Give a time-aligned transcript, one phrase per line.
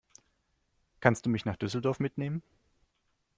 [0.99, 2.41] Kannst du mich nach Düsseldorf mitnehmen?